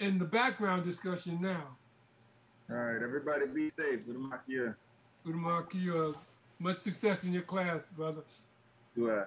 in 0.00 0.18
the 0.18 0.24
background 0.24 0.82
discussion 0.82 1.38
now. 1.40 1.76
All 2.70 2.76
right, 2.76 3.02
everybody 3.02 3.46
be 3.46 3.70
safe. 3.70 4.06
Udamakia. 4.06 4.74
Udamakia, 5.26 6.14
much 6.58 6.78
success 6.78 7.24
in 7.24 7.32
your 7.32 7.42
class, 7.42 7.90
brother. 7.90 8.22
Do 8.96 9.10
I? 9.10 9.24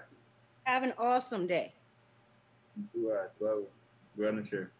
Have 0.63 0.83
an 0.83 0.94
awesome 0.97 1.46
day. 1.47 1.73
Do 2.94 3.12
I? 3.12 3.25
Do 3.39 3.47
I? 3.47 4.17
Do 4.17 4.28
I 4.28 4.31
not 4.31 4.49
sure? 4.49 4.71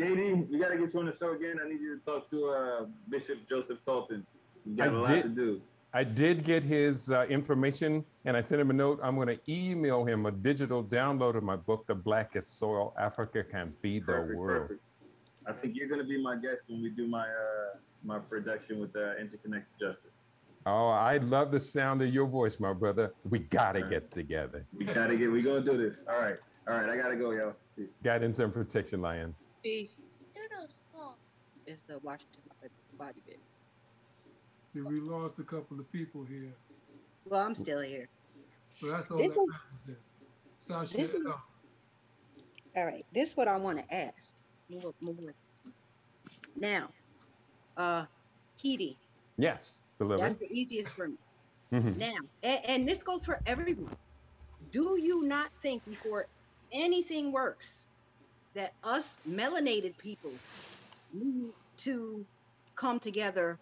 JD, 0.00 0.48
we 0.48 0.58
got 0.58 0.68
to 0.68 0.78
get 0.78 0.94
you 0.94 1.00
on 1.00 1.06
the 1.06 1.16
show 1.16 1.32
again. 1.34 1.56
I 1.64 1.68
need 1.68 1.80
you 1.80 1.98
to 1.98 2.04
talk 2.04 2.30
to 2.30 2.46
uh, 2.50 2.86
Bishop 3.08 3.38
Joseph 3.48 3.84
Talton. 3.84 4.24
You 4.64 4.76
got 4.76 4.88
I 4.88 4.90
a 4.90 4.92
lot 4.92 5.08
did, 5.08 5.22
to 5.22 5.28
do. 5.30 5.60
I 5.92 6.04
did 6.04 6.44
get 6.44 6.62
his 6.62 7.10
uh, 7.10 7.26
information 7.28 8.04
and 8.24 8.36
I 8.36 8.40
sent 8.40 8.60
him 8.60 8.70
a 8.70 8.74
note. 8.74 9.00
I'm 9.02 9.16
going 9.16 9.26
to 9.26 9.38
email 9.48 10.04
him 10.04 10.26
a 10.26 10.30
digital 10.30 10.84
download 10.84 11.36
of 11.36 11.42
my 11.42 11.56
book, 11.56 11.86
The 11.88 11.96
Blackest 11.96 12.58
Soil 12.58 12.94
Africa 12.96 13.42
Can 13.42 13.72
Feed 13.82 14.06
perfect, 14.06 14.30
the 14.30 14.36
World. 14.36 14.62
Perfect. 14.68 14.80
I 15.48 15.52
think 15.52 15.74
you're 15.76 15.88
going 15.88 16.00
to 16.00 16.06
be 16.06 16.20
my 16.22 16.36
guest 16.36 16.64
when 16.68 16.82
we 16.82 16.90
do 16.90 17.06
my 17.06 17.24
uh, 17.24 17.78
my 18.04 18.18
production 18.18 18.80
with 18.80 18.94
uh, 18.94 19.16
Interconnected 19.16 19.72
Justice. 19.80 20.10
Oh, 20.66 20.88
I 20.88 21.16
love 21.18 21.50
the 21.50 21.60
sound 21.60 22.02
of 22.02 22.12
your 22.12 22.26
voice, 22.26 22.60
my 22.60 22.74
brother. 22.74 23.14
We 23.28 23.38
got 23.38 23.72
to 23.72 23.80
right. 23.80 23.90
get 23.90 24.10
together. 24.10 24.66
We 24.76 24.84
got 24.84 25.06
to 25.06 25.16
get, 25.16 25.32
we 25.32 25.40
going 25.40 25.64
to 25.64 25.72
do 25.72 25.78
this. 25.78 25.98
All 26.06 26.20
right. 26.20 26.36
All 26.68 26.74
right. 26.74 26.90
I 26.90 26.96
got 26.96 27.08
to 27.08 27.16
go, 27.16 27.30
yo. 27.30 27.54
Peace. 27.76 27.88
Guidance 28.02 28.38
and 28.40 28.52
protection, 28.52 29.00
Lion. 29.00 29.34
Peace. 29.62 30.00
It's 31.66 31.82
the 31.82 31.98
Washington 31.98 32.40
body 32.98 33.20
bit. 33.26 33.38
See, 34.72 34.80
we 34.80 35.00
lost 35.00 35.38
a 35.38 35.42
couple 35.42 35.78
of 35.78 35.90
people 35.92 36.24
here. 36.24 36.52
Well, 37.26 37.44
I'm 37.44 37.54
still 37.54 37.80
here. 37.80 38.08
But 38.80 38.90
that's 38.92 39.10
all 39.10 39.18
this 39.18 39.34
that 39.34 39.92
is, 39.92 39.96
Sasha, 40.56 40.96
this 40.96 41.12
is, 41.12 41.26
all 41.26 42.86
right. 42.86 43.04
This 43.12 43.30
is 43.30 43.36
what 43.36 43.48
I 43.48 43.58
want 43.58 43.78
to 43.78 43.94
ask. 43.94 44.34
Move, 44.70 44.94
move. 45.00 45.32
Now, 46.56 46.88
uh, 47.76 48.04
Kitty. 48.60 48.98
Yes, 49.38 49.84
deliver. 49.98 50.22
That's 50.22 50.38
the 50.38 50.50
easiest 50.50 50.94
for 50.94 51.08
me. 51.08 51.16
Mm-hmm. 51.72 51.98
Now, 51.98 52.16
and, 52.42 52.60
and 52.66 52.88
this 52.88 53.02
goes 53.02 53.24
for 53.24 53.40
everyone. 53.46 53.96
Do 54.72 54.98
you 55.00 55.22
not 55.22 55.50
think 55.62 55.84
before 55.88 56.26
anything 56.72 57.32
works 57.32 57.86
that 58.54 58.74
us 58.84 59.18
melanated 59.28 59.96
people 59.98 60.32
need 61.14 61.52
to 61.78 62.24
come 62.74 62.98
together 62.98 63.58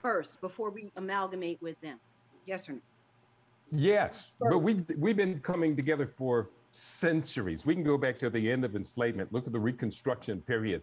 first 0.00 0.40
before 0.40 0.70
we 0.70 0.90
amalgamate 0.96 1.62
with 1.62 1.80
them? 1.80 1.98
Yes 2.46 2.68
or 2.68 2.72
no? 2.72 2.80
Yes, 3.70 4.32
but 4.38 4.58
we 4.58 4.84
we've 4.98 5.16
been 5.16 5.40
coming 5.40 5.74
together 5.74 6.06
for 6.06 6.50
centuries. 6.72 7.64
We 7.64 7.74
can 7.74 7.84
go 7.84 7.96
back 7.96 8.18
to 8.18 8.30
the 8.30 8.50
end 8.50 8.64
of 8.64 8.74
enslavement. 8.74 9.32
Look 9.32 9.46
at 9.46 9.52
the 9.52 9.60
Reconstruction 9.60 10.40
period. 10.40 10.82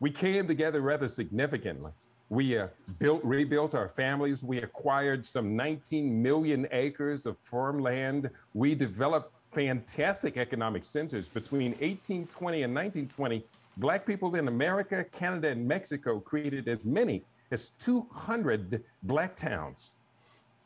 We 0.00 0.10
came 0.10 0.46
together 0.46 0.80
rather 0.80 1.08
significantly. 1.08 1.92
We 2.28 2.58
uh, 2.58 2.68
built, 2.98 3.22
rebuilt 3.24 3.74
our 3.74 3.88
families. 3.88 4.42
We 4.42 4.58
acquired 4.58 5.24
some 5.24 5.54
19 5.54 6.22
million 6.22 6.66
acres 6.72 7.26
of 7.26 7.38
farmland. 7.38 8.30
We 8.54 8.74
developed 8.74 9.32
fantastic 9.52 10.36
economic 10.36 10.84
centers 10.84 11.28
between 11.28 11.70
1820 11.72 12.62
and 12.62 12.74
1920. 12.74 13.44
Black 13.78 14.06
people 14.06 14.34
in 14.34 14.48
America, 14.48 15.04
Canada, 15.12 15.48
and 15.48 15.66
Mexico 15.66 16.18
created 16.18 16.68
as 16.68 16.84
many 16.84 17.22
as 17.52 17.70
200 17.70 18.82
black 19.04 19.36
towns. 19.36 19.96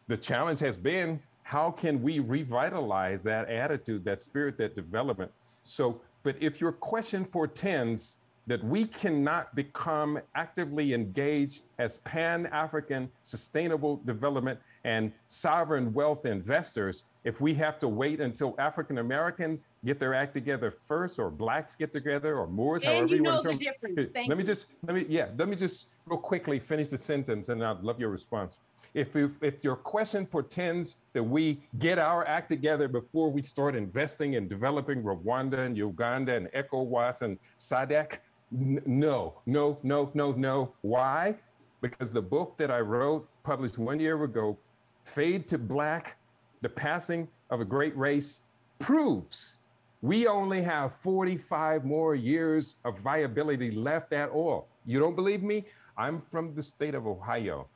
The 0.06 0.16
challenge 0.16 0.60
has 0.60 0.76
been 0.76 1.20
how 1.50 1.68
can 1.68 2.00
we 2.00 2.20
revitalize 2.20 3.24
that 3.24 3.48
attitude, 3.48 4.04
that 4.04 4.20
spirit, 4.20 4.56
that 4.56 4.72
development? 4.72 5.32
So, 5.62 6.00
but 6.22 6.36
if 6.38 6.60
your 6.60 6.70
question 6.70 7.24
portends 7.24 8.18
that 8.46 8.62
we 8.62 8.84
cannot 8.84 9.52
become 9.56 10.20
actively 10.36 10.94
engaged 10.94 11.64
as 11.80 11.98
Pan 11.98 12.46
African 12.52 13.10
sustainable 13.24 13.96
development 14.06 14.60
and 14.84 15.12
sovereign 15.26 15.92
wealth 15.92 16.26
investors 16.26 17.04
if 17.24 17.40
we 17.40 17.52
have 17.54 17.78
to 17.78 17.88
wait 17.88 18.20
until 18.20 18.54
African 18.58 18.98
Americans 18.98 19.66
get 19.84 19.98
their 19.98 20.14
act 20.14 20.32
together 20.32 20.70
first, 20.70 21.18
or 21.18 21.30
blacks 21.30 21.76
get 21.76 21.94
together, 21.94 22.38
or 22.38 22.46
Moors, 22.46 22.82
and 22.82 22.92
however 22.94 23.14
you, 23.14 23.22
know 23.22 23.42
the 23.42 23.54
difference. 23.54 24.08
Thank 24.14 24.28
let 24.28 24.38
me 24.38 24.44
just 24.44 24.66
let 24.86 24.96
me 24.96 25.04
yeah 25.08 25.28
let 25.36 25.48
me 25.48 25.56
just 25.56 25.88
real 26.06 26.18
quickly 26.18 26.58
finish 26.58 26.88
the 26.88 26.96
sentence, 26.96 27.50
and 27.50 27.62
I'd 27.62 27.82
love 27.82 28.00
your 28.00 28.08
response. 28.08 28.62
If 28.94 29.16
if, 29.16 29.32
if 29.42 29.62
your 29.62 29.76
question 29.76 30.24
portends 30.24 30.96
that 31.12 31.22
we 31.22 31.60
get 31.78 31.98
our 31.98 32.26
act 32.26 32.48
together 32.48 32.88
before 32.88 33.30
we 33.30 33.42
start 33.42 33.76
investing 33.76 34.34
in 34.34 34.48
developing 34.48 35.02
Rwanda 35.02 35.66
and 35.66 35.76
Uganda 35.76 36.34
and 36.34 36.48
ECOWAS 36.52 37.20
and 37.22 37.38
SADC, 37.58 38.18
no, 38.50 39.34
no, 39.46 39.78
no, 39.82 40.10
no, 40.14 40.32
no. 40.32 40.72
Why? 40.80 41.36
Because 41.80 42.10
the 42.12 42.22
book 42.22 42.56
that 42.58 42.70
I 42.70 42.80
wrote, 42.80 43.28
published 43.42 43.78
one 43.78 44.00
year 44.00 44.22
ago, 44.22 44.58
Fade 45.04 45.48
to 45.48 45.58
Black, 45.58 46.16
The 46.62 46.68
Passing 46.68 47.28
of 47.50 47.60
a 47.60 47.64
Great 47.64 47.96
Race, 47.96 48.42
proves 48.78 49.56
we 50.02 50.26
only 50.26 50.62
have 50.62 50.94
45 50.94 51.84
more 51.84 52.14
years 52.14 52.76
of 52.84 52.98
viability 52.98 53.70
left 53.70 54.12
at 54.12 54.30
all. 54.30 54.66
You 54.86 54.98
don't 54.98 55.14
believe 55.14 55.42
me? 55.42 55.66
I'm 55.98 56.18
from 56.18 56.54
the 56.54 56.62
state 56.62 56.94
of 56.94 57.06
Ohio. 57.06 57.66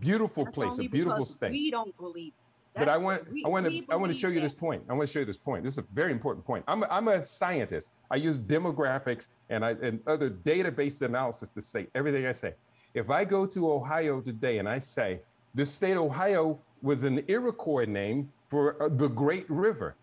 Beautiful 0.00 0.44
That's 0.44 0.56
place, 0.56 0.78
a 0.78 0.88
beautiful 0.88 1.24
state. 1.24 1.52
We 1.52 1.70
don't 1.70 1.96
believe 1.96 2.32
but 2.74 2.88
I 2.88 2.96
want, 2.96 3.30
we, 3.32 3.44
I 3.44 3.48
want 3.48 3.66
to, 3.66 3.84
I 3.88 3.96
want 3.96 4.12
to 4.12 4.18
show 4.18 4.28
you 4.28 4.40
this 4.40 4.52
point. 4.52 4.82
I 4.88 4.94
want 4.94 5.06
to 5.06 5.12
show 5.12 5.20
you 5.20 5.24
this 5.24 5.38
point. 5.38 5.62
This 5.62 5.74
is 5.74 5.78
a 5.78 5.84
very 5.94 6.10
important 6.10 6.44
point. 6.44 6.64
I'm, 6.66 6.82
a, 6.82 6.86
I'm 6.90 7.06
a 7.06 7.24
scientist. 7.24 7.92
I 8.10 8.16
use 8.16 8.38
demographics 8.38 9.28
and 9.48 9.64
I 9.64 9.70
and 9.82 10.00
other 10.06 10.28
database 10.28 11.00
analysis 11.02 11.50
to 11.50 11.60
say 11.60 11.86
everything 11.94 12.26
I 12.26 12.32
say. 12.32 12.54
If 12.94 13.10
I 13.10 13.24
go 13.24 13.46
to 13.46 13.72
Ohio 13.72 14.20
today 14.20 14.58
and 14.58 14.68
I 14.68 14.78
say 14.78 15.20
the 15.54 15.64
state 15.64 15.92
of 15.92 16.02
Ohio 16.02 16.58
was 16.82 17.04
an 17.04 17.24
Iroquois 17.28 17.86
name 17.86 18.32
for 18.48 18.82
uh, 18.82 18.88
the 18.88 19.08
Great 19.08 19.48
River, 19.48 19.96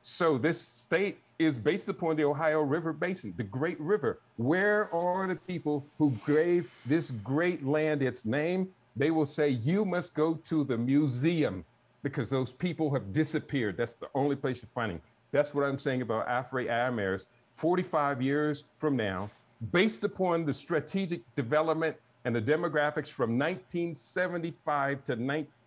so 0.00 0.36
this 0.36 0.60
state 0.60 1.18
is 1.38 1.58
based 1.58 1.88
upon 1.88 2.16
the 2.16 2.24
Ohio 2.24 2.60
River 2.60 2.92
Basin, 2.92 3.34
the 3.36 3.44
Great 3.44 3.80
River. 3.80 4.20
Where 4.36 4.92
are 4.94 5.26
the 5.28 5.36
people 5.36 5.86
who 5.98 6.12
gave 6.26 6.70
this 6.86 7.10
great 7.10 7.64
land 7.64 8.02
its 8.02 8.24
name? 8.24 8.68
They 8.96 9.10
will 9.10 9.24
say, 9.24 9.48
You 9.48 9.84
must 9.84 10.14
go 10.14 10.34
to 10.34 10.64
the 10.64 10.76
museum 10.76 11.64
because 12.02 12.30
those 12.30 12.52
people 12.52 12.92
have 12.92 13.12
disappeared. 13.12 13.76
That's 13.76 13.94
the 13.94 14.08
only 14.14 14.36
place 14.36 14.60
you're 14.60 14.70
finding. 14.74 15.00
That's 15.30 15.54
what 15.54 15.64
I'm 15.64 15.78
saying 15.78 16.02
about 16.02 16.28
Afri 16.28 16.66
Ameris. 16.68 17.26
45 17.50 18.22
years 18.22 18.64
from 18.76 18.96
now, 18.96 19.30
based 19.72 20.04
upon 20.04 20.44
the 20.44 20.52
strategic 20.52 21.22
development 21.34 21.96
and 22.24 22.34
the 22.34 22.42
demographics 22.42 23.08
from 23.08 23.38
1975 23.38 25.04
to, 25.04 25.16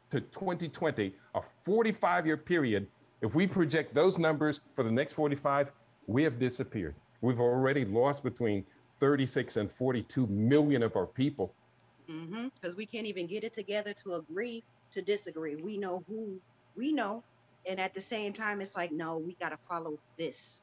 to 0.09 0.21
2020, 0.21 1.13
a 1.35 1.41
45 1.63 2.25
year 2.25 2.37
period, 2.37 2.87
if 3.21 3.35
we 3.35 3.47
project 3.47 3.93
those 3.93 4.19
numbers 4.19 4.61
for 4.73 4.83
the 4.83 4.91
next 4.91 5.13
45, 5.13 5.71
we 6.07 6.23
have 6.23 6.39
disappeared. 6.39 6.95
We've 7.21 7.39
already 7.39 7.85
lost 7.85 8.23
between 8.23 8.65
36 8.99 9.57
and 9.57 9.71
42 9.71 10.27
million 10.27 10.83
of 10.83 10.95
our 10.95 11.07
people. 11.07 11.53
Because 12.05 12.19
mm-hmm, 12.19 12.77
we 12.77 12.85
can't 12.85 13.07
even 13.07 13.25
get 13.25 13.43
it 13.43 13.53
together 13.53 13.93
to 14.03 14.15
agree 14.15 14.63
to 14.93 15.01
disagree. 15.01 15.55
We 15.55 15.77
know 15.77 16.03
who 16.07 16.39
we 16.77 16.91
know, 16.91 17.23
and 17.67 17.79
at 17.79 17.93
the 17.93 18.01
same 18.01 18.31
time, 18.31 18.61
it's 18.61 18.75
like, 18.75 18.91
no, 18.91 19.17
we 19.17 19.33
got 19.33 19.49
to 19.49 19.57
follow 19.57 19.97
this. 20.17 20.61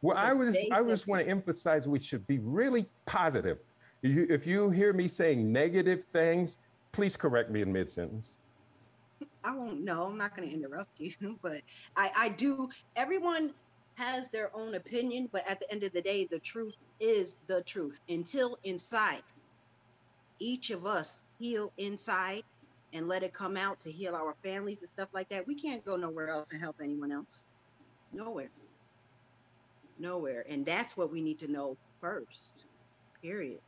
Well, 0.00 0.16
I 0.16 0.32
was 0.32 0.56
I 0.72 0.82
just 0.84 1.08
want 1.08 1.24
to 1.24 1.28
emphasize 1.28 1.88
we 1.88 1.98
should 1.98 2.26
be 2.26 2.38
really 2.38 2.86
positive. 3.04 3.58
If 4.02 4.14
you, 4.14 4.26
if 4.30 4.46
you 4.46 4.70
hear 4.70 4.92
me 4.92 5.08
saying 5.08 5.50
negative 5.50 6.04
things, 6.04 6.58
please 6.92 7.16
correct 7.16 7.50
me 7.50 7.62
in 7.62 7.72
mid 7.72 7.90
sentence. 7.90 8.36
I 9.42 9.54
won't. 9.54 9.80
No, 9.80 10.04
I'm 10.04 10.18
not 10.18 10.36
going 10.36 10.48
to 10.48 10.54
interrupt 10.54 11.00
you, 11.00 11.12
but 11.42 11.62
I 11.96 12.10
I 12.16 12.28
do. 12.28 12.68
Everyone 12.96 13.52
has 13.96 14.28
their 14.28 14.54
own 14.54 14.74
opinion, 14.74 15.28
but 15.32 15.42
at 15.48 15.58
the 15.58 15.70
end 15.72 15.82
of 15.82 15.92
the 15.92 16.00
day, 16.00 16.24
the 16.24 16.38
truth 16.38 16.74
is 17.00 17.36
the 17.46 17.62
truth. 17.62 18.00
Until 18.08 18.56
inside, 18.62 19.22
each 20.38 20.70
of 20.70 20.86
us 20.86 21.24
heal 21.40 21.72
inside 21.78 22.44
and 22.92 23.08
let 23.08 23.22
it 23.22 23.32
come 23.32 23.56
out 23.56 23.80
to 23.80 23.90
heal 23.90 24.14
our 24.14 24.34
families 24.44 24.80
and 24.80 24.88
stuff 24.88 25.08
like 25.12 25.28
that, 25.28 25.46
we 25.46 25.54
can't 25.54 25.84
go 25.84 25.96
nowhere 25.96 26.30
else 26.30 26.52
and 26.52 26.60
help 26.60 26.76
anyone 26.82 27.10
else. 27.10 27.46
Nowhere. 28.12 28.50
Nowhere. 29.98 30.44
And 30.48 30.64
that's 30.64 30.96
what 30.96 31.10
we 31.10 31.20
need 31.20 31.38
to 31.40 31.48
know 31.48 31.76
first. 32.00 32.66
Period. 33.20 33.60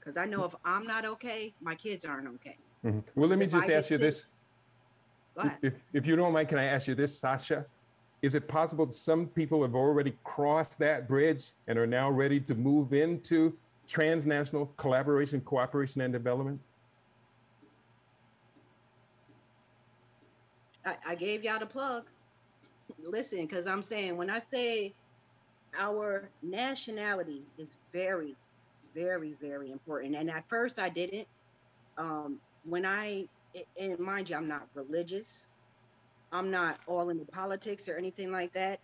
Because 0.00 0.16
I 0.16 0.24
know 0.24 0.44
if 0.44 0.54
I'm 0.64 0.86
not 0.86 1.04
okay, 1.04 1.52
my 1.60 1.74
kids 1.74 2.04
aren't 2.04 2.26
okay. 2.28 2.56
Mm-hmm. 2.84 3.00
Well, 3.14 3.28
let 3.28 3.38
me 3.38 3.46
just 3.46 3.68
ask 3.68 3.90
you 3.90 3.98
sick, 3.98 4.00
this. 4.00 4.26
If, 5.62 5.84
if 5.92 6.06
you 6.06 6.16
don't 6.16 6.32
mind, 6.32 6.48
can 6.48 6.58
I 6.58 6.64
ask 6.64 6.88
you 6.88 6.94
this, 6.94 7.16
Sasha? 7.16 7.66
Is 8.22 8.34
it 8.34 8.48
possible 8.48 8.86
that 8.86 8.92
some 8.92 9.26
people 9.26 9.62
have 9.62 9.74
already 9.74 10.14
crossed 10.24 10.78
that 10.78 11.08
bridge 11.08 11.52
and 11.68 11.78
are 11.78 11.86
now 11.86 12.10
ready 12.10 12.40
to 12.40 12.54
move 12.54 12.92
into 12.92 13.56
transnational 13.86 14.66
collaboration, 14.76 15.40
cooperation, 15.40 16.00
and 16.00 16.12
development? 16.12 16.60
I, 20.84 20.96
I 21.08 21.14
gave 21.14 21.44
y'all 21.44 21.58
the 21.58 21.66
plug. 21.66 22.04
Listen, 23.02 23.46
because 23.46 23.66
I'm 23.66 23.82
saying 23.82 24.16
when 24.16 24.30
I 24.30 24.38
say 24.38 24.94
our 25.78 26.28
nationality 26.42 27.42
is 27.58 27.78
very, 27.92 28.34
very, 28.94 29.34
very 29.40 29.70
important. 29.70 30.14
And 30.16 30.30
at 30.30 30.48
first, 30.48 30.78
I 30.78 30.88
didn't. 30.88 31.28
Um, 31.98 32.40
when 32.64 32.86
I, 32.86 33.26
and 33.78 33.98
mind 33.98 34.30
you, 34.30 34.36
I'm 34.36 34.48
not 34.48 34.68
religious. 34.74 35.50
I'm 36.32 36.50
not 36.50 36.78
all 36.86 37.10
into 37.10 37.24
politics 37.24 37.88
or 37.88 37.96
anything 37.96 38.30
like 38.30 38.52
that. 38.54 38.80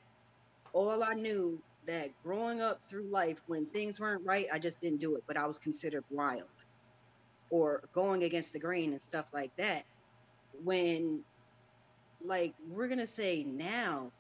All 0.73 1.03
I 1.03 1.15
knew 1.15 1.63
that 1.87 2.11
growing 2.23 2.61
up 2.61 2.81
through 2.89 3.09
life, 3.11 3.39
when 3.47 3.67
things 3.67 4.01
weren't 4.01 4.25
right, 4.27 4.47
I 4.53 4.59
just 4.59 4.81
didn't 4.81 5.01
do 5.01 5.17
it. 5.17 5.25
But 5.27 5.37
I 5.37 5.47
was 5.47 5.59
considered 5.59 6.05
wild 6.11 6.49
or 7.51 7.83
going 7.95 8.25
against 8.25 8.53
the 8.53 8.59
grain 8.59 8.93
and 8.93 9.03
stuff 9.03 9.27
like 9.33 9.55
that. 9.57 9.85
When, 10.65 11.21
like, 12.21 12.55
we're 12.69 12.89
gonna 12.89 13.07
say 13.07 13.45
now, 13.45 14.11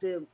the 0.00 0.26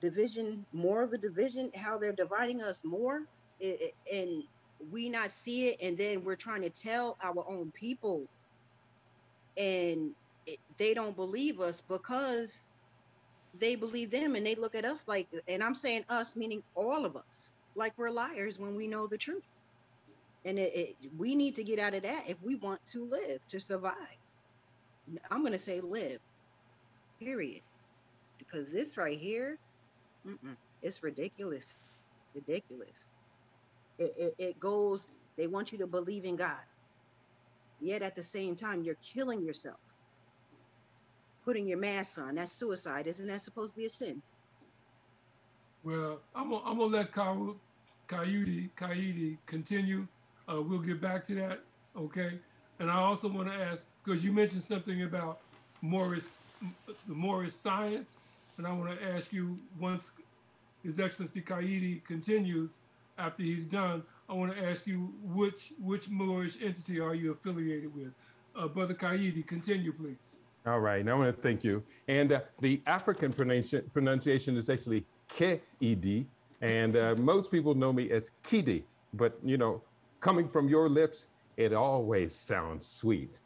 division, 0.00 0.66
more 0.72 1.02
of 1.02 1.10
the 1.10 1.18
division, 1.18 1.70
how 1.74 1.98
they're 1.98 2.12
dividing 2.12 2.62
us 2.62 2.84
more, 2.84 3.22
and 3.60 4.42
we 4.90 5.08
not 5.08 5.32
see 5.32 5.68
it, 5.68 5.78
and 5.82 5.96
then 5.96 6.24
we're 6.24 6.36
trying 6.36 6.62
to 6.62 6.70
tell 6.70 7.16
our 7.22 7.44
own 7.48 7.72
people, 7.72 8.26
and 9.56 10.10
they 10.78 10.94
don't 10.94 11.16
believe 11.16 11.60
us 11.60 11.82
because 11.88 12.68
they 13.58 13.74
believe 13.74 14.10
them, 14.10 14.34
and 14.34 14.44
they 14.46 14.54
look 14.54 14.74
at 14.74 14.84
us 14.84 15.02
like, 15.06 15.28
and 15.48 15.62
I'm 15.62 15.74
saying 15.74 16.04
us, 16.08 16.36
meaning 16.36 16.62
all 16.74 17.04
of 17.04 17.16
us, 17.16 17.52
like 17.74 17.92
we're 17.96 18.10
liars 18.10 18.58
when 18.58 18.76
we 18.76 18.86
know 18.86 19.06
the 19.06 19.18
truth. 19.18 19.42
And 20.44 20.60
we 21.18 21.34
need 21.34 21.56
to 21.56 21.64
get 21.64 21.80
out 21.80 21.94
of 21.94 22.04
that 22.04 22.28
if 22.28 22.36
we 22.40 22.54
want 22.54 22.80
to 22.92 23.04
live, 23.04 23.40
to 23.48 23.58
survive. 23.58 23.96
I'm 25.28 25.40
going 25.40 25.54
to 25.54 25.58
say 25.58 25.80
live, 25.80 26.20
period. 27.18 27.62
Because 28.38 28.68
this 28.68 28.96
right 28.96 29.18
here, 29.18 29.58
it's 30.82 31.02
ridiculous. 31.02 31.66
Ridiculous. 32.34 32.90
It, 33.98 34.14
it, 34.18 34.34
it 34.38 34.60
goes, 34.60 35.08
they 35.36 35.46
want 35.46 35.72
you 35.72 35.78
to 35.78 35.86
believe 35.86 36.24
in 36.24 36.36
God. 36.36 36.56
Yet 37.80 38.02
at 38.02 38.16
the 38.16 38.22
same 38.22 38.56
time, 38.56 38.82
you're 38.82 38.98
killing 39.14 39.42
yourself. 39.42 39.78
Putting 41.44 41.66
your 41.68 41.78
mask 41.78 42.18
on, 42.18 42.34
that's 42.34 42.52
suicide. 42.52 43.06
Isn't 43.06 43.28
that 43.28 43.40
supposed 43.40 43.74
to 43.74 43.78
be 43.78 43.86
a 43.86 43.90
sin? 43.90 44.22
Well, 45.84 46.20
I'm 46.34 46.50
gonna, 46.50 46.64
I'm 46.64 46.78
gonna 46.78 46.96
let 46.96 47.12
Coyote, 47.12 47.58
Coyote 48.76 49.38
continue 49.46 50.06
uh, 50.48 50.62
we'll 50.62 50.78
get 50.78 51.00
back 51.00 51.24
to 51.26 51.34
that, 51.34 51.60
okay? 51.96 52.38
And 52.78 52.90
I 52.90 52.96
also 52.96 53.28
want 53.28 53.48
to 53.48 53.54
ask 53.54 53.90
because 54.04 54.24
you 54.24 54.32
mentioned 54.32 54.62
something 54.62 55.02
about 55.02 55.40
Morris, 55.82 56.28
the 56.86 57.14
Moorish 57.14 57.54
science, 57.54 58.20
and 58.58 58.66
I 58.66 58.72
want 58.72 58.98
to 58.98 59.06
ask 59.14 59.32
you 59.32 59.58
once 59.78 60.12
His 60.82 60.98
Excellency 60.98 61.40
Kaidi 61.40 62.04
continues 62.04 62.70
after 63.18 63.42
he's 63.42 63.66
done. 63.66 64.02
I 64.28 64.34
want 64.34 64.54
to 64.54 64.64
ask 64.68 64.86
you 64.86 65.12
which 65.22 65.72
which 65.80 66.08
Moorish 66.08 66.58
entity 66.62 67.00
are 67.00 67.14
you 67.14 67.32
affiliated 67.32 67.94
with? 67.94 68.12
Uh, 68.54 68.68
Brother 68.68 68.94
Kaidi, 68.94 69.46
continue, 69.46 69.92
please. 69.92 70.36
All 70.66 70.80
right, 70.80 71.06
I 71.06 71.14
want 71.14 71.34
to 71.34 71.42
thank 71.42 71.62
you. 71.62 71.82
And 72.08 72.32
uh, 72.32 72.40
the 72.60 72.82
African 72.86 73.32
pronunci- 73.32 73.84
pronunciation 73.92 74.56
is 74.56 74.68
actually 74.68 75.04
K-E-D, 75.28 76.26
and 76.60 76.96
uh, 76.96 77.14
most 77.20 77.52
people 77.52 77.74
know 77.74 77.92
me 77.92 78.10
as 78.10 78.32
Kidi. 78.42 78.82
But 79.14 79.38
you 79.44 79.58
know, 79.58 79.82
coming 80.18 80.48
from 80.48 80.68
your 80.68 80.88
lips, 80.88 81.28
it 81.56 81.72
always 81.72 82.34
sounds 82.34 82.86
sweet. 82.86 83.40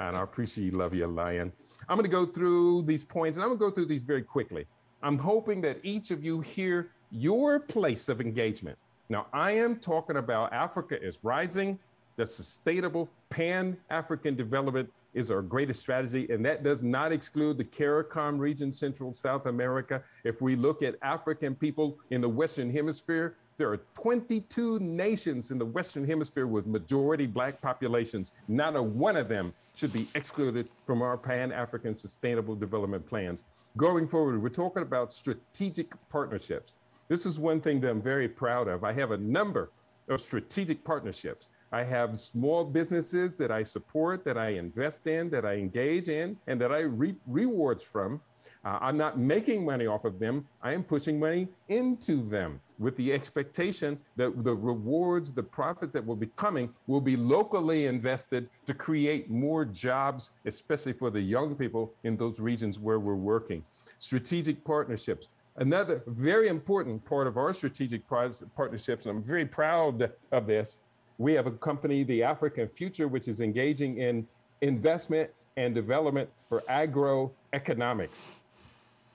And 0.00 0.16
I 0.16 0.22
appreciate 0.22 0.66
you, 0.66 0.72
love 0.72 0.94
you, 0.94 1.06
lion. 1.06 1.52
I'm 1.88 1.96
going 1.96 2.04
to 2.04 2.10
go 2.10 2.26
through 2.26 2.82
these 2.82 3.04
points, 3.04 3.36
and 3.36 3.42
I'm 3.42 3.50
going 3.50 3.58
to 3.58 3.64
go 3.66 3.70
through 3.70 3.86
these 3.86 4.02
very 4.02 4.22
quickly. 4.22 4.66
I'm 5.02 5.18
hoping 5.18 5.60
that 5.62 5.78
each 5.82 6.10
of 6.10 6.24
you 6.24 6.40
hear 6.40 6.90
your 7.10 7.60
place 7.60 8.08
of 8.08 8.20
engagement. 8.20 8.78
Now, 9.08 9.26
I 9.32 9.52
am 9.52 9.76
talking 9.76 10.16
about 10.16 10.52
Africa 10.52 11.00
is 11.00 11.18
rising, 11.22 11.78
the 12.16 12.24
sustainable 12.24 13.08
pan 13.28 13.76
African 13.90 14.34
development 14.34 14.90
is 15.14 15.30
our 15.30 15.42
greatest 15.42 15.80
strategy, 15.80 16.26
and 16.30 16.44
that 16.44 16.64
does 16.64 16.82
not 16.82 17.12
exclude 17.12 17.58
the 17.58 17.64
CARICOM 17.64 18.38
region, 18.38 18.72
Central 18.72 19.12
South 19.12 19.46
America. 19.46 20.02
If 20.24 20.42
we 20.42 20.56
look 20.56 20.82
at 20.82 20.96
African 21.02 21.54
people 21.54 21.98
in 22.10 22.20
the 22.20 22.28
Western 22.28 22.70
Hemisphere, 22.70 23.36
there 23.56 23.70
are 23.70 23.80
22 23.94 24.80
nations 24.80 25.52
in 25.52 25.58
the 25.58 25.64
Western 25.64 26.04
Hemisphere 26.04 26.46
with 26.46 26.66
majority 26.66 27.26
Black 27.26 27.60
populations. 27.60 28.32
Not 28.48 28.74
a 28.74 28.82
one 28.82 29.16
of 29.16 29.28
them 29.28 29.54
should 29.74 29.92
be 29.92 30.08
excluded 30.16 30.68
from 30.84 31.02
our 31.02 31.16
Pan 31.16 31.52
African 31.52 31.94
Sustainable 31.94 32.56
Development 32.56 33.06
Plans. 33.06 33.44
Going 33.76 34.08
forward, 34.08 34.42
we're 34.42 34.48
talking 34.48 34.82
about 34.82 35.12
strategic 35.12 35.92
partnerships. 36.08 36.74
This 37.08 37.26
is 37.26 37.38
one 37.38 37.60
thing 37.60 37.80
that 37.80 37.90
I'm 37.90 38.02
very 38.02 38.28
proud 38.28 38.66
of. 38.66 38.82
I 38.82 38.92
have 38.92 39.12
a 39.12 39.18
number 39.18 39.70
of 40.08 40.20
strategic 40.20 40.82
partnerships. 40.82 41.48
I 41.70 41.84
have 41.84 42.18
small 42.18 42.64
businesses 42.64 43.36
that 43.36 43.50
I 43.52 43.62
support, 43.62 44.24
that 44.24 44.38
I 44.38 44.50
invest 44.50 45.06
in, 45.06 45.30
that 45.30 45.44
I 45.44 45.54
engage 45.54 46.08
in, 46.08 46.36
and 46.46 46.60
that 46.60 46.72
I 46.72 46.80
reap 46.80 47.20
rewards 47.26 47.84
from. 47.84 48.20
Uh, 48.64 48.78
I'm 48.80 48.96
not 48.96 49.18
making 49.18 49.64
money 49.64 49.86
off 49.86 50.04
of 50.04 50.18
them. 50.18 50.46
I 50.62 50.72
am 50.72 50.82
pushing 50.82 51.20
money 51.20 51.48
into 51.68 52.22
them 52.22 52.60
with 52.78 52.96
the 52.96 53.12
expectation 53.12 53.98
that 54.16 54.42
the 54.42 54.54
rewards, 54.54 55.32
the 55.32 55.42
profits 55.42 55.92
that 55.92 56.04
will 56.04 56.16
be 56.16 56.28
coming 56.36 56.72
will 56.86 57.00
be 57.00 57.16
locally 57.16 57.86
invested 57.86 58.48
to 58.66 58.74
create 58.74 59.30
more 59.30 59.64
jobs, 59.64 60.30
especially 60.44 60.92
for 60.92 61.10
the 61.10 61.20
young 61.20 61.54
people 61.54 61.92
in 62.02 62.16
those 62.16 62.40
regions 62.40 62.78
where 62.78 62.98
we're 62.98 63.14
working. 63.14 63.64
Strategic 63.98 64.64
partnerships. 64.64 65.28
Another 65.56 66.02
very 66.08 66.48
important 66.48 67.04
part 67.04 67.28
of 67.28 67.36
our 67.36 67.52
strategic 67.52 68.04
partnerships, 68.08 69.06
and 69.06 69.16
I'm 69.16 69.22
very 69.22 69.46
proud 69.46 70.10
of 70.32 70.46
this, 70.46 70.78
we 71.16 71.32
have 71.34 71.46
a 71.46 71.52
company, 71.52 72.02
the 72.02 72.24
African 72.24 72.66
Future, 72.66 73.06
which 73.06 73.28
is 73.28 73.40
engaging 73.40 73.98
in 73.98 74.26
investment 74.62 75.30
and 75.56 75.72
development 75.72 76.28
for 76.48 76.62
agroeconomics. 76.68 78.32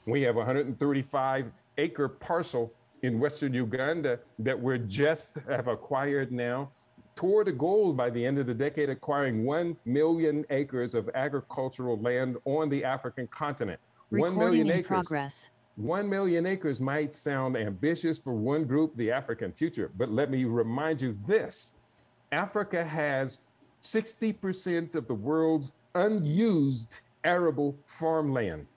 We 0.06 0.22
have 0.22 0.38
135 0.38 1.52
acre 1.78 2.08
parcel 2.08 2.72
in 3.02 3.20
Western 3.20 3.54
Uganda 3.54 4.20
that 4.40 4.60
we're 4.60 4.78
just 4.78 5.38
have 5.50 5.68
acquired 5.68 6.32
now 6.32 6.70
toward 7.16 7.48
a 7.48 7.52
goal 7.52 7.92
by 7.92 8.10
the 8.10 8.26
end 8.26 8.40
of 8.40 8.48
the 8.48 8.54
decade 8.54 8.90
acquiring 8.90 9.44
1 9.44 9.76
million 9.86 10.46
acres 10.50 10.96
of 10.96 11.10
agricultural 11.16 11.98
land 12.00 12.38
on 12.46 12.70
the 12.70 12.84
African 12.84 13.28
continent. 13.28 13.80
Recording 14.10 14.38
1 14.38 14.46
million 14.46 14.72
acres. 14.72 14.88
Progress. 14.88 15.50
1 15.76 16.10
million 16.10 16.46
acres 16.46 16.82
might 16.82 17.14
sound 17.14 17.56
ambitious 17.56 18.20
for 18.20 18.34
one 18.34 18.66
group, 18.66 18.96
the 18.96 19.12
African 19.12 19.52
future, 19.52 19.92
but 19.98 20.10
let 20.10 20.30
me 20.30 20.44
remind 20.44 21.02
you 21.02 21.18
this 21.26 21.74
Africa 22.32 22.84
has 22.84 23.42
60% 23.82 24.96
of 24.96 25.08
the 25.08 25.14
world's 25.14 25.74
unused 25.96 27.02
arable 27.24 27.76
farmland. 27.86 28.68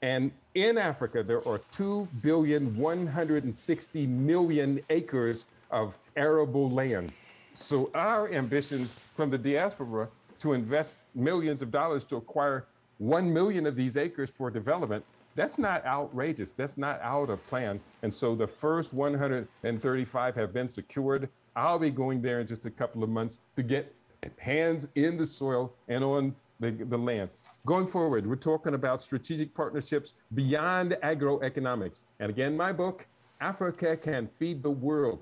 And 0.00 0.32
in 0.54 0.78
Africa, 0.78 1.22
there 1.22 1.46
are 1.48 1.58
2 1.70 2.08
billion 2.22 2.76
160 2.76 4.06
million 4.06 4.80
acres 4.90 5.46
of 5.70 5.96
arable 6.16 6.70
land. 6.70 7.18
So 7.54 7.90
our 7.94 8.32
ambitions 8.32 9.00
from 9.14 9.30
the 9.30 9.38
diaspora 9.38 10.08
to 10.40 10.52
invest 10.52 11.04
millions 11.14 11.62
of 11.62 11.70
dollars 11.70 12.04
to 12.06 12.16
acquire 12.16 12.66
1 12.98 13.32
million 13.32 13.66
of 13.66 13.76
these 13.76 13.96
acres 13.96 14.30
for 14.30 14.50
development, 14.50 15.04
that's 15.34 15.58
not 15.58 15.84
outrageous. 15.86 16.52
That's 16.52 16.76
not 16.76 17.00
out 17.02 17.30
of 17.30 17.44
plan. 17.46 17.80
And 18.02 18.12
so 18.12 18.34
the 18.34 18.46
first 18.46 18.92
135 18.92 20.34
have 20.34 20.52
been 20.52 20.68
secured. 20.68 21.28
I'll 21.56 21.78
be 21.78 21.90
going 21.90 22.20
there 22.20 22.40
in 22.40 22.46
just 22.46 22.66
a 22.66 22.70
couple 22.70 23.02
of 23.02 23.08
months 23.08 23.40
to 23.56 23.62
get 23.62 23.94
hands 24.38 24.88
in 24.94 25.16
the 25.16 25.26
soil 25.26 25.72
and 25.88 26.04
on 26.04 26.34
the, 26.60 26.70
the 26.70 26.98
land. 26.98 27.30
Going 27.64 27.86
forward, 27.86 28.26
we're 28.26 28.34
talking 28.34 28.74
about 28.74 29.00
strategic 29.00 29.54
partnerships 29.54 30.14
beyond 30.34 30.96
agroeconomics. 31.04 32.02
And 32.18 32.28
again, 32.28 32.56
my 32.56 32.72
book, 32.72 33.06
Africa 33.40 33.96
Can 33.96 34.28
Feed 34.36 34.64
the 34.64 34.70
World. 34.70 35.20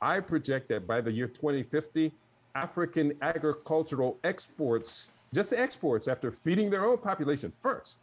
I 0.00 0.20
project 0.20 0.70
that 0.70 0.86
by 0.86 1.02
the 1.02 1.12
year 1.12 1.26
2050, 1.26 2.10
African 2.54 3.12
agricultural 3.20 4.18
exports, 4.24 5.10
just 5.34 5.52
exports 5.52 6.08
after 6.08 6.32
feeding 6.32 6.70
their 6.70 6.86
own 6.86 6.96
population 6.96 7.52
first, 7.60 7.98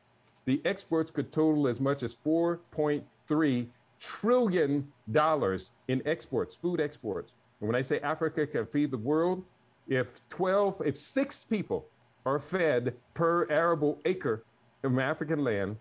the 0.46 0.62
exports 0.66 1.10
could 1.10 1.32
total 1.32 1.68
as 1.68 1.82
much 1.82 2.04
as 2.04 2.16
4.3 2.16 3.68
trillion 4.00 4.88
dollars 5.12 5.72
in 5.88 6.04
exports, 6.06 6.56
food 6.56 6.80
exports. 6.80 7.34
And 7.60 7.68
when 7.68 7.76
I 7.76 7.82
say 7.82 8.00
Africa 8.02 8.46
can 8.46 8.68
feed 8.68 8.92
the 8.92 9.00
world, 9.00 9.44
if 9.88 10.22
12, 10.30 10.84
if 10.86 10.96
six 10.96 11.44
people 11.44 11.88
are 12.26 12.40
fed 12.40 12.96
per 13.14 13.50
arable 13.50 14.00
acre 14.06 14.44
of 14.84 14.98
African 14.98 15.44
land, 15.44 15.78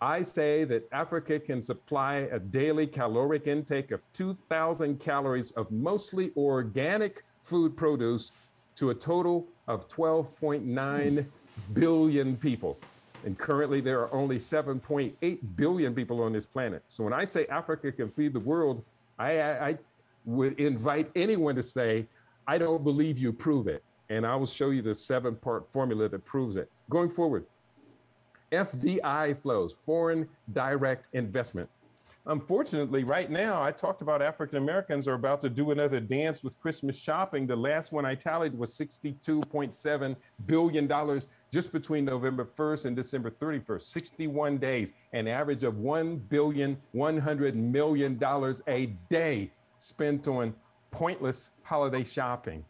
I 0.00 0.22
say 0.22 0.64
that 0.64 0.86
Africa 0.92 1.38
can 1.38 1.62
supply 1.62 2.28
a 2.30 2.38
daily 2.38 2.86
caloric 2.86 3.46
intake 3.46 3.92
of 3.92 4.00
2,000 4.12 5.00
calories 5.00 5.52
of 5.52 5.70
mostly 5.70 6.32
organic 6.36 7.24
food 7.38 7.76
produce 7.76 8.32
to 8.74 8.90
a 8.90 8.94
total 8.94 9.46
of 9.68 9.88
12.9 9.88 11.26
billion 11.72 12.36
people. 12.36 12.78
And 13.24 13.38
currently, 13.38 13.80
there 13.80 14.00
are 14.00 14.12
only 14.12 14.36
7.8 14.36 15.38
billion 15.56 15.94
people 15.94 16.22
on 16.22 16.32
this 16.32 16.44
planet. 16.44 16.82
So 16.88 17.02
when 17.02 17.12
I 17.12 17.24
say 17.24 17.46
Africa 17.46 17.90
can 17.90 18.10
feed 18.10 18.34
the 18.34 18.40
world, 18.40 18.84
I, 19.18 19.40
I, 19.40 19.68
I 19.68 19.78
would 20.26 20.60
invite 20.60 21.10
anyone 21.16 21.54
to 21.54 21.62
say, 21.62 22.06
I 22.46 22.58
don't 22.58 22.84
believe 22.84 23.18
you, 23.18 23.32
prove 23.32 23.66
it. 23.66 23.82
And 24.08 24.26
I 24.26 24.36
will 24.36 24.46
show 24.46 24.70
you 24.70 24.82
the 24.82 24.94
seven 24.94 25.36
part 25.36 25.70
formula 25.70 26.08
that 26.08 26.24
proves 26.24 26.56
it. 26.56 26.70
Going 26.88 27.10
forward, 27.10 27.44
FDI 28.52 29.36
flows, 29.36 29.78
foreign 29.84 30.28
direct 30.52 31.06
investment. 31.14 31.68
Unfortunately, 32.28 33.04
right 33.04 33.30
now, 33.30 33.62
I 33.62 33.70
talked 33.70 34.02
about 34.02 34.20
African 34.20 34.58
Americans 34.58 35.06
are 35.06 35.14
about 35.14 35.40
to 35.42 35.48
do 35.48 35.70
another 35.70 36.00
dance 36.00 36.42
with 36.42 36.58
Christmas 36.58 36.98
shopping. 36.98 37.46
The 37.46 37.54
last 37.54 37.92
one 37.92 38.04
I 38.04 38.16
tallied 38.16 38.58
was 38.58 38.70
$62.7 38.76 40.16
billion 40.44 41.20
just 41.52 41.72
between 41.72 42.04
November 42.04 42.44
1st 42.44 42.86
and 42.86 42.96
December 42.96 43.30
31st, 43.30 43.82
61 43.82 44.58
days, 44.58 44.92
an 45.12 45.28
average 45.28 45.62
of 45.62 45.74
$1 45.74 46.28
billion, 46.28 46.76
$100 46.96 47.54
million 47.54 48.20
a 48.66 48.86
day 49.08 49.52
spent 49.78 50.26
on 50.26 50.52
pointless 50.90 51.52
holiday 51.62 52.02
shopping. 52.02 52.64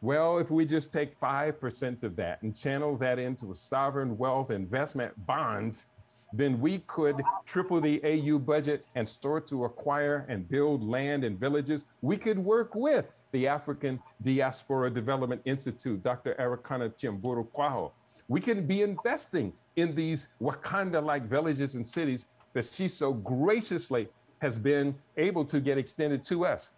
Well, 0.00 0.38
if 0.38 0.50
we 0.50 0.64
just 0.64 0.92
take 0.92 1.18
5% 1.18 2.04
of 2.04 2.14
that 2.16 2.40
and 2.42 2.54
channel 2.54 2.96
that 2.98 3.18
into 3.18 3.50
a 3.50 3.54
sovereign 3.54 4.16
wealth 4.16 4.52
investment 4.52 5.12
bonds, 5.26 5.86
then 6.32 6.60
we 6.60 6.78
could 6.80 7.16
triple 7.44 7.80
the 7.80 8.00
AU 8.04 8.38
budget 8.38 8.86
and 8.94 9.08
start 9.08 9.46
to 9.48 9.64
acquire 9.64 10.24
and 10.28 10.48
build 10.48 10.84
land 10.84 11.24
and 11.24 11.40
villages. 11.40 11.84
We 12.00 12.16
could 12.16 12.38
work 12.38 12.76
with 12.76 13.06
the 13.32 13.48
African 13.48 14.00
Diaspora 14.22 14.90
Development 14.90 15.42
Institute, 15.44 16.02
Dr. 16.02 16.34
Arikana 16.38 16.94
Chihombori-Quao. 16.94 17.90
We 18.28 18.40
can 18.40 18.66
be 18.66 18.82
investing 18.82 19.52
in 19.74 19.94
these 19.94 20.28
Wakanda-like 20.40 21.24
villages 21.24 21.74
and 21.74 21.86
cities 21.86 22.28
that 22.52 22.66
she 22.66 22.86
so 22.86 23.12
graciously 23.14 24.08
has 24.40 24.58
been 24.58 24.94
able 25.16 25.44
to 25.44 25.60
get 25.60 25.76
extended 25.76 26.22
to 26.24 26.44
us. 26.46 26.70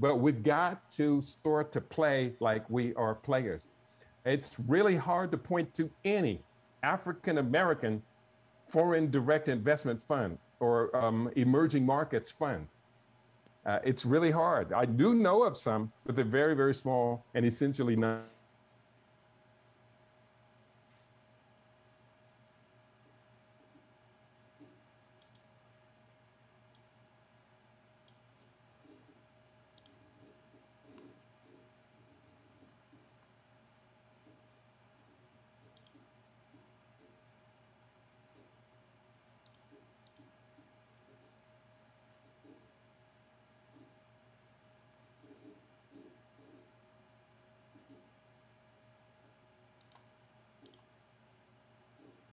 But 0.00 0.16
we've 0.16 0.42
got 0.42 0.90
to 0.92 1.20
start 1.20 1.72
to 1.72 1.80
play 1.80 2.34
like 2.40 2.68
we 2.68 2.94
are 2.94 3.14
players. 3.14 3.62
It's 4.24 4.58
really 4.66 4.96
hard 4.96 5.30
to 5.32 5.38
point 5.38 5.74
to 5.74 5.90
any 6.04 6.42
African 6.82 7.38
American 7.38 8.02
foreign 8.66 9.10
direct 9.10 9.48
investment 9.48 10.02
fund 10.02 10.38
or 10.60 10.94
um, 10.96 11.30
emerging 11.36 11.84
markets 11.86 12.30
fund. 12.30 12.66
Uh, 13.66 13.78
it's 13.84 14.04
really 14.04 14.30
hard. 14.30 14.72
I 14.72 14.84
do 14.84 15.14
know 15.14 15.44
of 15.44 15.56
some, 15.56 15.92
but 16.04 16.16
they're 16.16 16.24
very, 16.24 16.54
very 16.54 16.74
small 16.74 17.24
and 17.34 17.46
essentially 17.46 17.96
not 17.96 18.22